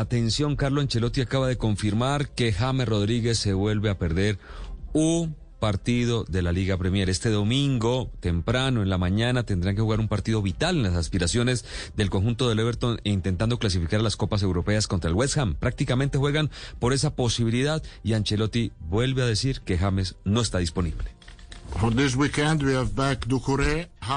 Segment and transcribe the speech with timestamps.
[0.00, 4.38] atención, Carlo Ancelotti acaba de confirmar que James Rodríguez se vuelve a perder
[4.92, 7.08] un partido de la Liga Premier.
[7.08, 11.64] Este domingo, temprano en la mañana, tendrán que jugar un partido vital en las aspiraciones
[11.96, 15.54] del conjunto del Everton e intentando clasificar a las Copas Europeas contra el West Ham.
[15.54, 21.19] Prácticamente juegan por esa posibilidad y Ancelotti vuelve a decir que James no está disponible.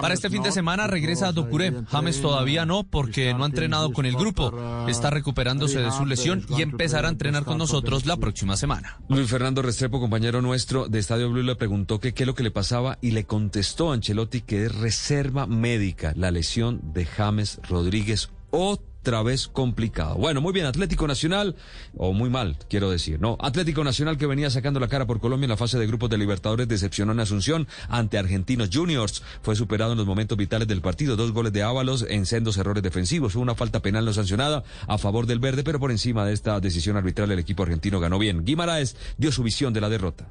[0.01, 1.73] Para este fin de semana regresa a Ducuré.
[1.89, 4.53] James todavía no porque no ha entrenado con el grupo.
[4.89, 8.99] Está recuperándose de su lesión y empezará a entrenar con nosotros la próxima semana.
[9.07, 12.43] Luis Fernando Restrepo, compañero nuestro de Estadio Blue, le preguntó que qué es lo que
[12.43, 17.61] le pasaba y le contestó a Ancelotti que es reserva médica la lesión de James
[17.69, 18.29] Rodríguez.
[18.51, 20.15] Otra otra vez complicado.
[20.15, 21.57] Bueno, muy bien, Atlético Nacional,
[21.97, 23.35] o muy mal, quiero decir, ¿no?
[23.41, 26.17] Atlético Nacional que venía sacando la cara por Colombia en la fase de grupos de
[26.17, 29.21] Libertadores decepcionó en Asunción ante Argentinos Juniors.
[29.41, 32.81] Fue superado en los momentos vitales del partido, dos goles de Ábalos en sendos errores
[32.81, 33.35] defensivos.
[33.35, 36.95] Una falta penal no sancionada a favor del verde, pero por encima de esta decisión
[36.95, 38.45] arbitral el equipo argentino ganó bien.
[38.45, 40.29] Guimaraes dio su visión de la derrota.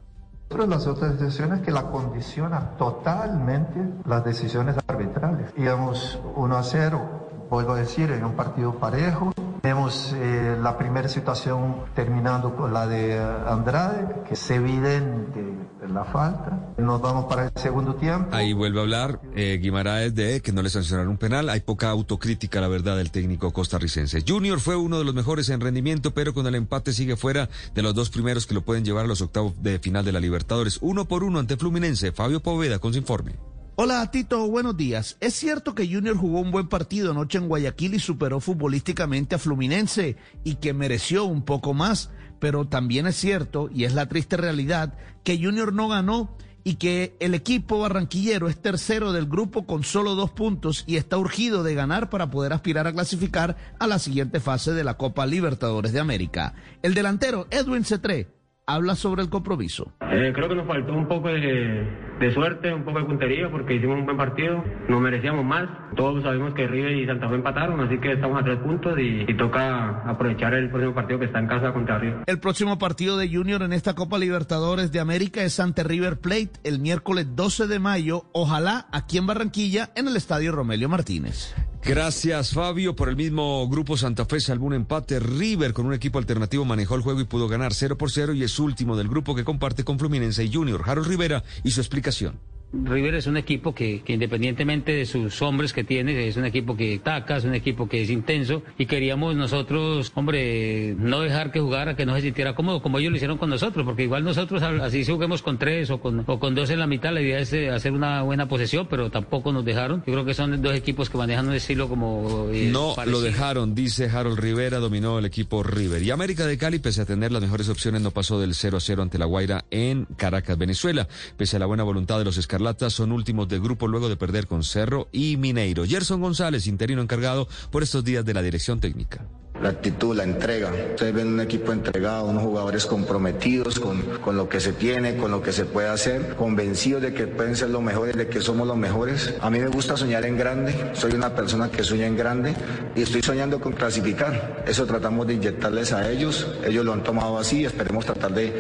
[0.49, 5.51] De las otras decisiones que la condicionan totalmente las decisiones arbitrales.
[5.59, 7.22] Íbamos 1 a 0
[7.53, 9.33] vuelvo a decir, en un partido parejo.
[9.63, 15.45] Vemos eh, la primera situación terminando con la de Andrade, que es evidente
[15.93, 16.73] la falta.
[16.79, 18.35] Nos vamos para el segundo tiempo.
[18.35, 21.51] Ahí vuelve a hablar eh, Guimaraes de que no le sancionaron un penal.
[21.51, 24.25] Hay poca autocrítica, la verdad, del técnico costarricense.
[24.27, 27.83] Junior fue uno de los mejores en rendimiento, pero con el empate sigue fuera de
[27.83, 30.79] los dos primeros que lo pueden llevar a los octavos de final de la Libertadores.
[30.81, 32.13] Uno por uno ante Fluminense.
[32.13, 33.52] Fabio Poveda con su informe.
[33.75, 35.17] Hola Tito, buenos días.
[35.21, 39.39] Es cierto que Junior jugó un buen partido anoche en Guayaquil y superó futbolísticamente a
[39.39, 44.37] Fluminense y que mereció un poco más, pero también es cierto, y es la triste
[44.37, 49.85] realidad, que Junior no ganó y que el equipo barranquillero es tercero del grupo con
[49.85, 53.99] solo dos puntos y está urgido de ganar para poder aspirar a clasificar a la
[53.99, 56.55] siguiente fase de la Copa Libertadores de América.
[56.83, 58.29] El delantero Edwin Cetré
[58.67, 59.93] habla sobre el compromiso.
[60.03, 61.89] Eh, creo que nos faltó un poco de,
[62.31, 65.69] suerte, un poco de puntería, porque hicimos un buen partido, nos merecíamos más.
[65.97, 69.27] Todos sabemos que River y Santa Fe empataron, así que estamos a tres puntos y,
[69.33, 72.19] toca aprovechar el próximo partido que está en casa contra River.
[72.27, 76.53] El próximo partido de Junior en esta Copa Libertadores de América es ante River Plate
[76.65, 81.55] el miércoles 12 de mayo, ojalá aquí en Barranquilla, en el Estadio Romelio Martínez.
[81.85, 82.95] Gracias, Fabio.
[82.95, 85.19] Por el mismo grupo Santa Fe salvó un empate.
[85.19, 88.45] River con un equipo alternativo manejó el juego y pudo ganar 0 por 0 y
[88.45, 90.83] es último del grupo que comparte con Fluminense y Junior.
[90.87, 92.39] Harold Rivera y su explicación.
[92.73, 96.99] River es un equipo que, independientemente de sus hombres que tiene, es un equipo que
[96.99, 101.97] taca, es un equipo que es intenso y queríamos nosotros, hombre, no dejar que jugara,
[101.97, 105.05] que no se sintiera cómodo como ellos lo hicieron con nosotros, porque igual nosotros así
[105.05, 107.53] si juguemos con tres o con, o con dos en la mitad, la idea es
[107.53, 110.03] eh, hacer una buena posesión, pero tampoco nos dejaron.
[110.07, 112.49] Yo creo que son dos equipos que manejan un estilo como...
[112.53, 116.03] Eh, no lo dejaron, dice Harold Rivera, dominó el equipo River.
[116.03, 118.81] Y América de Cali, pese a tener las mejores opciones, no pasó del 0 a
[118.81, 122.93] 0 ante la Guaira en Caracas, Venezuela, pese a la buena voluntad de los escarlatas
[122.93, 125.85] son últimos del grupo luego de perder con Cerro y Mineiro.
[125.85, 129.27] Gerson González, interino encargado por estos días de la dirección técnica
[129.63, 130.71] la actitud, la entrega.
[130.91, 135.31] Ustedes ven un equipo entregado, unos jugadores comprometidos con, con, lo que se tiene, con
[135.31, 138.67] lo que se puede hacer, convencidos de que pueden ser los mejores, de que somos
[138.67, 139.35] los mejores.
[139.41, 142.55] A mí me gusta soñar en grande, soy una persona que sueña en grande
[142.95, 144.65] y estoy soñando con clasificar.
[144.67, 148.53] Eso tratamos de inyectarles a ellos, ellos lo han tomado así, esperemos tratar de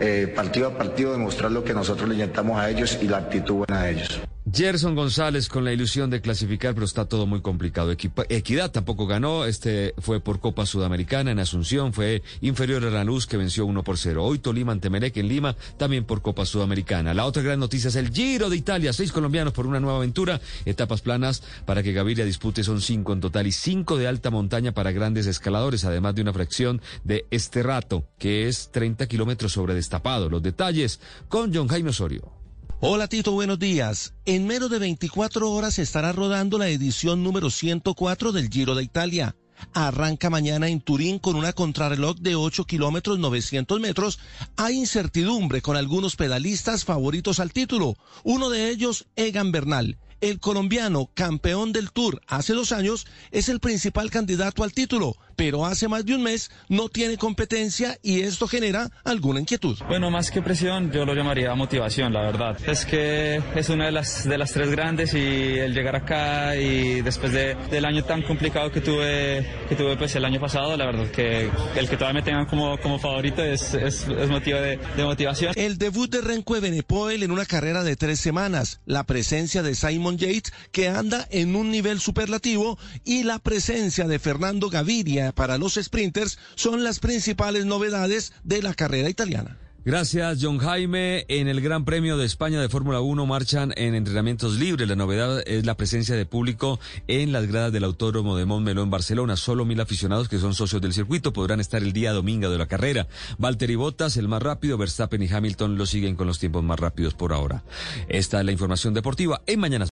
[0.00, 3.66] eh, partido a partido demostrar lo que nosotros le inyectamos a ellos y la actitud
[3.66, 4.20] buena de ellos.
[4.52, 7.90] Gerson González con la ilusión de clasificar, pero está todo muy complicado.
[7.90, 13.26] Equidad tampoco ganó, este fue por Copa Sudamericana en Asunción, fue inferior a la Luz
[13.26, 14.24] que venció 1 por 0.
[14.24, 17.12] Hoy Tolima ante Melec en Lima, también por Copa Sudamericana.
[17.12, 20.40] La otra gran noticia es el Giro de Italia, seis colombianos por una nueva aventura,
[20.64, 24.70] etapas planas para que Gaviria dispute son cinco en total y cinco de alta montaña
[24.70, 29.74] para grandes escaladores, además de una fracción de este rato, que es 30 kilómetros sobre
[29.74, 30.30] destapado.
[30.30, 32.35] Los detalles con John Jaime Osorio.
[32.80, 34.12] Hola Tito, buenos días.
[34.26, 39.34] En menos de 24 horas estará rodando la edición número 104 del Giro de Italia.
[39.72, 44.18] Arranca mañana en Turín con una contrarreloj de 8 kilómetros 900 metros.
[44.58, 47.96] Hay incertidumbre con algunos pedalistas favoritos al título.
[48.24, 49.96] Uno de ellos, Egan Bernal.
[50.20, 55.66] El colombiano, campeón del Tour hace dos años, es el principal candidato al título, pero
[55.66, 59.76] hace más de un mes no tiene competencia y esto genera alguna inquietud.
[59.88, 62.56] Bueno, más que presión, yo lo llamaría motivación, la verdad.
[62.66, 67.02] Es que es una de las, de las tres grandes y el llegar acá y
[67.02, 70.86] después de, del año tan complicado que tuve, que tuve pues el año pasado, la
[70.86, 74.78] verdad que el que todavía me tengan como, como favorito es, es, es motivo de,
[74.96, 75.52] de, motivación.
[75.56, 79.74] El debut de Renko de Benepoel en una carrera de tres semanas, la presencia de
[79.74, 85.32] Simon Simon Yates, que anda en un nivel superlativo, y la presencia de Fernando Gaviria
[85.32, 89.58] para los sprinters son las principales novedades de la carrera italiana.
[89.86, 91.26] Gracias, John Jaime.
[91.28, 94.88] En el Gran Premio de España de Fórmula 1 marchan en entrenamientos libres.
[94.88, 98.90] La novedad es la presencia de público en las gradas del Autódromo de Montmeló en
[98.90, 99.36] Barcelona.
[99.36, 102.66] Solo mil aficionados que son socios del circuito podrán estar el día domingo de la
[102.66, 103.06] carrera.
[103.38, 107.14] Valtteri Bottas, el más rápido, Verstappen y Hamilton lo siguen con los tiempos más rápidos
[107.14, 107.62] por ahora.
[108.08, 109.84] Esta es la información deportiva en Mañana.